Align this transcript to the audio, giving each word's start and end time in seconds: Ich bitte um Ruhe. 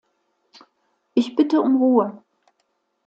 Ich 1.13 1.35
bitte 1.35 1.61
um 1.61 1.77
Ruhe. 1.77 2.23